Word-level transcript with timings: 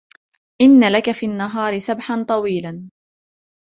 إن 0.61 0.91
لك 0.91 1.11
في 1.11 1.25
النهار 1.25 1.77
سبحا 1.79 2.23
طويلا 2.23 2.89